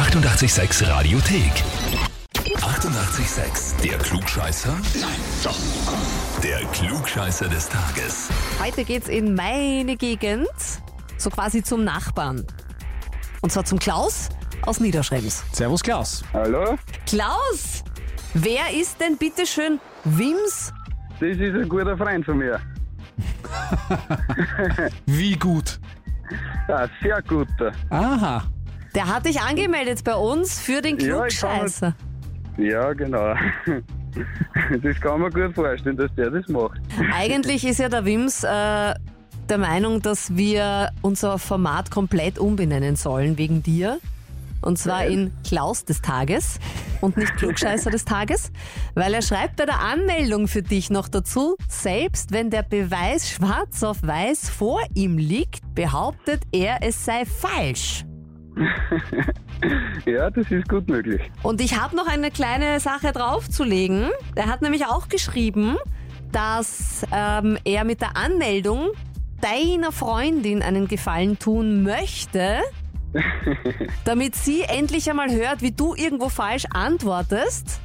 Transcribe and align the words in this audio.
886 0.00 0.88
Radiothek. 0.88 1.52
88,6. 2.56 3.82
Der 3.82 3.98
Klugscheißer? 3.98 4.72
Nein, 4.98 5.10
doch. 5.44 5.58
Der 6.42 6.60
Klugscheißer 6.72 7.48
des 7.50 7.68
Tages. 7.68 8.30
Heute 8.58 8.84
geht's 8.84 9.08
in 9.08 9.34
meine 9.34 9.96
Gegend, 9.96 10.48
so 11.18 11.28
quasi 11.28 11.62
zum 11.62 11.84
Nachbarn. 11.84 12.46
Und 13.42 13.52
zwar 13.52 13.66
zum 13.66 13.78
Klaus 13.78 14.30
aus 14.62 14.80
Niederschrems. 14.80 15.44
Servus 15.52 15.82
Klaus. 15.82 16.24
Hallo, 16.32 16.78
Klaus, 17.06 17.84
wer 18.32 18.72
ist 18.72 18.98
denn 19.02 19.18
bitteschön 19.18 19.78
Wims? 20.04 20.72
das 21.20 21.36
ist 21.36 21.54
ein 21.54 21.68
guter 21.68 21.94
Freund 21.98 22.24
von 22.24 22.38
mir. 22.38 22.58
Wie 25.04 25.36
gut. 25.36 25.78
Ja, 26.68 26.88
sehr 27.02 27.20
guter. 27.20 27.72
Aha. 27.90 28.44
Der 28.94 29.06
hat 29.06 29.26
dich 29.26 29.40
angemeldet 29.40 30.02
bei 30.04 30.14
uns 30.14 30.58
für 30.58 30.82
den 30.82 30.98
Ja, 30.98 31.26
ich 31.26 31.38
kann 31.40 31.58
Klugscheißer. 31.60 31.94
Ja, 32.58 32.92
genau. 32.92 33.34
Das 34.82 35.00
kann 35.00 35.20
man 35.20 35.30
gut 35.30 35.54
vorstellen, 35.54 35.96
dass 35.96 36.12
der 36.16 36.30
das 36.30 36.48
macht. 36.48 36.80
Eigentlich 37.12 37.64
ist 37.64 37.78
ja 37.78 37.88
der 37.88 38.04
Wims 38.04 38.42
äh, 38.42 38.48
der 38.48 39.58
Meinung, 39.58 40.02
dass 40.02 40.36
wir 40.36 40.90
unser 41.02 41.38
Format 41.38 41.90
komplett 41.90 42.38
umbenennen 42.38 42.96
sollen 42.96 43.38
wegen 43.38 43.62
dir. 43.62 44.00
Und 44.62 44.78
zwar 44.78 45.06
in 45.06 45.32
Klaus 45.42 45.84
des 45.84 46.02
Tages 46.02 46.58
und 47.00 47.16
nicht 47.16 47.34
Klugscheißer 47.36 47.90
des 47.90 48.04
Tages, 48.04 48.52
weil 48.94 49.14
er 49.14 49.22
schreibt 49.22 49.56
bei 49.56 49.64
der 49.64 49.80
Anmeldung 49.80 50.48
für 50.48 50.62
dich 50.62 50.90
noch 50.90 51.08
dazu, 51.08 51.56
selbst 51.68 52.32
wenn 52.32 52.50
der 52.50 52.62
Beweis 52.62 53.30
schwarz 53.30 53.82
auf 53.82 54.02
weiß 54.02 54.50
vor 54.50 54.80
ihm 54.94 55.16
liegt, 55.16 55.74
behauptet 55.74 56.42
er, 56.52 56.82
es 56.82 57.04
sei 57.04 57.24
falsch. 57.24 58.04
Ja, 60.06 60.30
das 60.30 60.50
ist 60.50 60.68
gut 60.68 60.88
möglich. 60.88 61.20
Und 61.42 61.60
ich 61.60 61.78
habe 61.78 61.94
noch 61.94 62.06
eine 62.06 62.30
kleine 62.30 62.80
Sache 62.80 63.12
draufzulegen. 63.12 64.08
Er 64.34 64.46
hat 64.46 64.62
nämlich 64.62 64.86
auch 64.86 65.08
geschrieben, 65.08 65.76
dass 66.32 67.06
ähm, 67.12 67.58
er 67.64 67.84
mit 67.84 68.00
der 68.00 68.16
Anmeldung 68.16 68.88
deiner 69.40 69.92
Freundin 69.92 70.62
einen 70.62 70.88
Gefallen 70.88 71.38
tun 71.38 71.82
möchte, 71.82 72.60
damit 74.04 74.34
sie 74.34 74.62
endlich 74.62 75.10
einmal 75.10 75.30
hört, 75.30 75.62
wie 75.62 75.72
du 75.72 75.94
irgendwo 75.94 76.28
falsch 76.28 76.64
antwortest. 76.70 77.80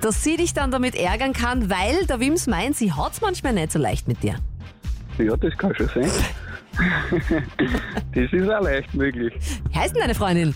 Dass 0.00 0.22
sie 0.22 0.36
dich 0.36 0.52
dann 0.52 0.70
damit 0.70 0.94
ärgern 0.94 1.32
kann, 1.32 1.70
weil 1.70 2.06
der 2.06 2.20
Wims 2.20 2.46
meint, 2.46 2.76
sie 2.76 2.92
hat's 2.92 3.20
manchmal 3.20 3.54
nicht 3.54 3.72
so 3.72 3.78
leicht 3.78 4.06
mit 4.08 4.22
dir. 4.22 4.36
Ja, 5.18 5.36
das 5.36 5.56
kann 5.56 5.74
schon 5.74 5.88
sein. 5.88 6.10
Das 8.14 8.32
ist 8.32 8.48
auch 8.50 8.62
leicht 8.62 8.94
möglich. 8.94 9.32
Wie 9.70 9.78
heißt 9.78 9.94
denn 9.94 10.02
deine 10.02 10.14
Freundin? 10.14 10.54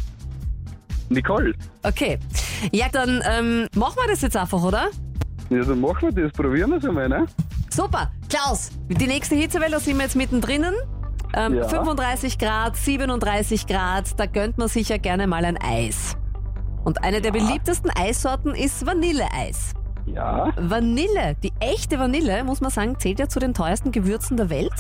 Nicole, 1.11 1.55
Okay. 1.83 2.19
Ja, 2.73 2.87
dann 2.93 3.23
ähm, 3.31 3.67
machen 3.75 3.97
wir 3.97 4.09
das 4.11 4.21
jetzt 4.23 4.37
einfach, 4.37 4.63
oder? 4.63 4.89
ja, 5.51 5.63
dann 5.65 5.81
machen 5.81 6.15
wir 6.15 6.25
das, 6.25 6.33
probieren 6.33 6.71
wir 6.71 6.77
es 6.79 6.85
einmal, 6.85 7.09
ne? 7.09 7.25
Super, 7.71 8.11
Klaus, 8.29 8.71
die 8.89 9.07
nächste 9.07 9.35
Hitzewelle, 9.35 9.73
da 9.73 9.81
sind 9.81 9.97
wir 9.97 10.05
jetzt 10.05 10.17
mittendrin. 10.17 10.65
Ähm, 11.35 11.55
Ja. 11.55 11.69
35 11.69 12.39
Grad, 12.39 12.77
37 12.77 13.67
Grad, 13.67 14.19
da 14.21 14.27
gönnt 14.27 14.59
man 14.59 14.69
sich 14.69 14.89
ja 14.91 14.99
gerne 14.99 15.27
mal 15.27 15.45
ein 15.45 15.57
Eis. 15.57 16.17
Und 16.85 17.03
eine 17.05 17.21
der 17.21 17.33
beliebtesten 17.33 17.91
Eissorten 17.91 18.55
ist 18.55 18.85
Vanilleeis. 18.87 19.73
Ja, 20.07 20.53
Vanille, 20.57 21.37
die 21.43 21.53
echte 21.61 21.99
Vanille, 21.99 22.45
muss 22.45 22.61
man 22.61 22.71
sagen, 22.71 22.99
zählt 22.99 23.19
ja 23.21 23.29
zu 23.29 23.41
den 23.41 23.53
teuersten 23.55 23.93
Gewürzen 23.93 24.37
der 24.39 24.49
Welt. 24.51 24.73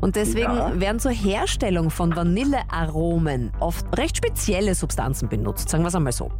Und 0.00 0.16
deswegen 0.16 0.54
Ja. 0.54 0.80
werden 0.80 0.98
zur 0.98 1.10
Herstellung 1.12 1.90
von 1.90 2.16
Vanillearomen 2.16 3.52
oft 3.60 3.86
recht 3.98 4.16
spezielle 4.16 4.74
Substanzen 4.74 5.28
benutzt, 5.28 5.68
sagen 5.68 5.82
wir 5.84 5.88
es 5.88 5.94
einmal 5.94 6.12
so. 6.12 6.30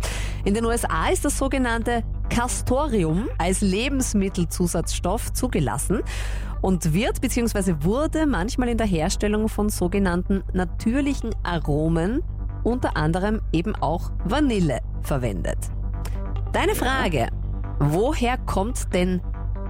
In 0.44 0.54
den 0.54 0.64
USA 0.64 1.08
ist 1.08 1.24
das 1.24 1.36
sogenannte 1.36 2.02
Castorium 2.30 3.28
als 3.38 3.60
Lebensmittelzusatzstoff 3.60 5.32
zugelassen 5.32 6.00
und 6.62 6.92
wird 6.94 7.20
bzw. 7.20 7.76
wurde 7.80 8.26
manchmal 8.26 8.68
in 8.68 8.78
der 8.78 8.86
Herstellung 8.86 9.48
von 9.48 9.68
sogenannten 9.68 10.42
natürlichen 10.52 11.34
Aromen, 11.42 12.22
unter 12.64 12.96
anderem 12.96 13.40
eben 13.52 13.74
auch 13.76 14.10
Vanille, 14.24 14.80
verwendet. 15.02 15.58
Deine 16.52 16.74
Frage, 16.74 17.28
woher 17.78 18.36
kommt 18.38 18.92
denn 18.94 19.20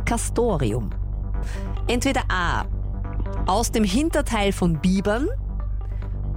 Castorium? 0.04 0.90
Entweder 1.86 2.22
A, 2.28 2.64
aus 3.46 3.70
dem 3.70 3.84
Hinterteil 3.84 4.52
von 4.52 4.80
Bibern 4.80 5.28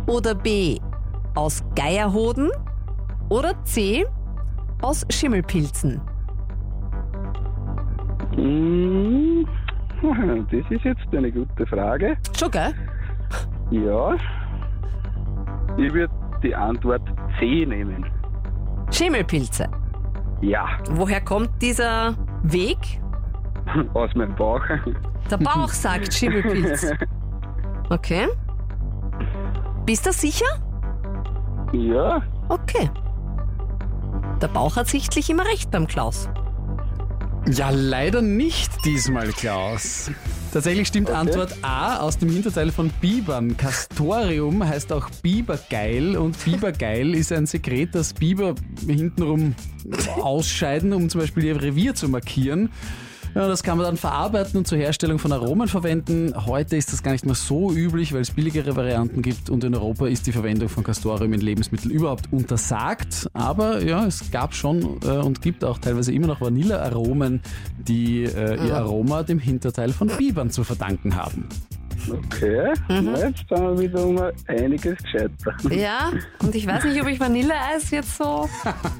oder 0.08 0.36
B, 0.36 0.80
aus 1.36 1.64
Geierhoden 1.76 2.52
oder 3.30 3.54
C, 3.64 4.06
aus 4.82 5.06
Schimmelpilzen. 5.10 6.02
Mm, 8.36 9.46
das 10.52 10.72
ist 10.72 10.84
jetzt 10.84 11.02
eine 11.12 11.32
gute 11.32 11.66
Frage. 11.68 12.18
Schon, 12.38 12.52
gell? 12.52 12.74
Ja, 13.72 14.16
ich 15.78 15.94
würde 15.94 16.14
die 16.44 16.54
Antwort 16.54 17.02
C 17.40 17.66
nehmen. 17.66 18.06
Schimmelpilze. 18.92 19.68
Ja, 20.42 20.66
Woher 20.92 21.22
kommt 21.22 21.50
dieser 21.62 22.16
Weg? 22.44 22.78
aus 23.94 24.14
meinem 24.16 24.36
Bauch. 24.36 24.62
Der 25.30 25.38
Bauch 25.38 25.70
sagt 25.74 26.14
Schimmelpilz. 26.14 26.92
Okay. 27.90 28.28
Bist 29.86 30.06
du 30.06 30.14
sicher? 30.14 30.46
Ja, 31.74 32.22
Okay. 32.50 32.90
Der 34.42 34.48
Bauch 34.48 34.76
hat 34.76 34.88
sichtlich 34.88 35.30
immer 35.30 35.46
recht 35.46 35.72
beim 35.72 35.88
Klaus. 35.88 36.30
Ja, 37.50 37.70
leider 37.72 38.22
nicht 38.22 38.72
diesmal, 38.86 39.30
Klaus. 39.30 40.12
Tatsächlich 40.52 40.88
stimmt 40.88 41.10
Antwort 41.10 41.58
A 41.62 41.98
aus 41.98 42.18
dem 42.18 42.30
Hinterteil 42.30 42.72
von 42.72 42.90
Bibern. 43.02 43.58
Castorium 43.58 44.64
heißt 44.66 44.94
auch 44.94 45.10
Bibergeil 45.22 46.16
und 46.16 46.38
Bibergeil 46.46 47.16
ist 47.16 47.32
ein 47.32 47.46
Sekret, 47.48 47.96
das 47.96 48.14
Biber 48.14 48.54
hintenrum 48.86 49.56
ausscheiden, 50.22 50.94
um 50.94 51.10
zum 51.10 51.22
Beispiel 51.22 51.46
ihr 51.46 51.62
Revier 51.62 51.96
zu 51.96 52.08
markieren. 52.08 52.70
Ja, 53.36 53.48
das 53.48 53.64
kann 53.64 53.78
man 53.78 53.88
dann 53.88 53.98
verarbeiten 53.98 54.60
und 54.60 54.68
zur 54.68 54.78
Herstellung 54.78 55.18
von 55.18 55.32
Aromen 55.32 55.68
verwenden. 55.68 56.34
Heute 56.46 56.78
ist 56.78 56.94
das 56.94 57.02
gar 57.02 57.14
nicht 57.14 57.26
mehr 57.26 57.34
so 57.34 57.72
üblich, 57.72 58.14
weil 58.14 58.22
es 58.22 58.30
billigere 58.30 58.76
Varianten 58.76 59.24
gibt 59.24 59.50
und 59.50 59.64
in 59.64 59.74
Europa 59.74 60.06
ist 60.06 60.28
die 60.28 60.32
Verwendung 60.32 60.70
von 60.70 60.84
Castorium 60.84 61.34
in 61.34 61.42
Lebensmitteln 61.42 61.90
überhaupt 61.92 62.32
untersagt. 62.32 63.28
Aber 63.34 63.84
ja, 63.84 64.06
es 64.06 64.30
gab 64.30 64.54
schon 64.54 65.00
äh, 65.04 65.18
und 65.18 65.42
gibt 65.42 65.64
auch 65.64 65.80
teilweise 65.80 66.14
immer 66.14 66.28
noch 66.28 66.42
Vanillearomen, 66.42 67.42
die 67.80 68.24
äh, 68.24 68.68
ihr 68.68 68.78
Aroma 68.78 69.24
dem 69.24 69.40
Hinterteil 69.40 69.94
von 69.94 70.10
Bibern 70.10 70.52
zu 70.52 70.64
verdanken 70.64 71.16
haben. 71.16 71.50
Okay. 72.12 72.74
Na, 72.88 73.18
Jetzt 73.20 73.48
sind 73.48 73.52
wir 73.52 73.80
wieder 73.80 74.06
um 74.06 74.20
einiges 74.48 74.98
gescheiter. 74.98 75.56
Ja, 75.70 76.12
und 76.42 76.54
ich 76.56 76.68
weiß 76.68 76.84
nicht, 76.86 77.02
ob 77.02 77.08
ich 77.08 77.20
Vanilleeis 77.20 77.92
jetzt 77.92 78.18
so 78.18 78.50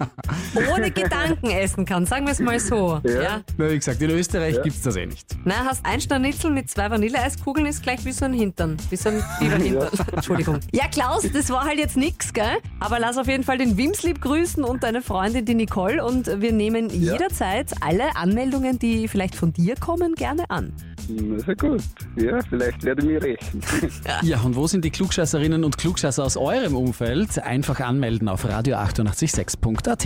ohne 0.74 0.92
Gedanken 0.92 1.50
essen 1.52 1.86
kann, 1.86 2.06
sagen 2.06 2.26
wir 2.26 2.32
es 2.32 2.40
mal 2.40 2.60
so. 2.60 3.02
Ja. 3.04 3.42
Na, 3.58 3.70
wie 3.70 3.76
gesagt, 3.76 4.02
in 4.02 4.10
Österreich 4.12 4.62
gibt's 4.62 4.82
das 4.82 4.96
eh 4.96 5.06
nicht. 5.06 5.36
Na, 5.44 5.66
hast 5.66 5.86
ein 5.86 6.00
Schnitzel 6.02 6.52
mit 6.52 6.70
zwei 6.70 6.90
Vanilleeiskugeln 6.90 7.66
ist 7.68 7.84
gleich 7.84 8.04
wie 8.06 8.12
so 8.12 8.26
ein 8.26 8.34
Hintern. 8.34 8.78
Wie 8.90 8.96
so 8.96 9.10
ein 9.10 9.24
Biberhintern. 9.40 9.90
Entschuldigung. 10.14 10.60
Ja, 10.72 10.88
Klaus, 10.88 11.24
das 11.32 11.50
war 11.50 11.66
halt 11.66 11.80
jetzt 11.80 11.98
nix, 11.98 12.34
gell? 12.34 12.58
Aber 12.80 13.00
lass 13.00 13.18
auf 13.18 13.28
jeden 13.28 13.44
Fall 13.44 13.58
den 13.58 13.78
Wimslieb 13.78 14.22
grüßen 14.22 14.64
und 14.64 14.84
deine 14.84 15.02
Freundin, 15.02 15.46
die 15.46 15.56
Nicole. 15.56 16.04
Und 16.04 16.42
wir 16.42 16.52
nehmen 16.52 16.90
jederzeit 16.90 17.72
alle 17.82 18.16
Anmeldungen, 18.16 18.80
die 18.80 19.08
vielleicht 19.08 19.36
von 19.36 19.54
dir 19.54 19.76
kommen, 19.76 20.16
gerne 20.16 20.50
an. 20.50 20.74
Na, 21.10 21.40
sehr 21.40 21.56
gut. 21.56 21.82
Ja, 22.16 22.40
vielleicht 22.50 22.84
werde 22.84 23.02
ich 23.02 23.08
mich 23.08 23.24
rächen. 23.24 23.62
Ja, 24.24 24.40
und 24.42 24.56
wo 24.56 24.68
sind 24.68 24.86
die 24.86 24.92
Klugscheißerinnen 24.92 25.64
und 25.64 25.78
Klugscheißer 25.78 26.24
aus 26.24 26.38
eurem 26.38 26.76
Umfeld? 26.76 27.40
Einfach 27.40 27.80
anmelden 27.80 28.28
auf 28.30 28.46
radio886.at. 28.46 30.04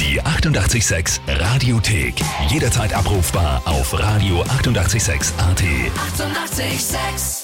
Die 0.00 0.20
88,6 0.22 1.20
Radiothek. 1.28 2.14
Jederzeit 2.48 2.94
abrufbar 2.94 3.62
auf 3.64 3.94
radio886.at. 3.94 5.62
88,6. 5.62 6.64
Eighty-eight, 6.64 6.80
sex. 6.80 7.43